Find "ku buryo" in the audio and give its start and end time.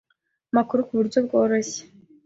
0.87-1.19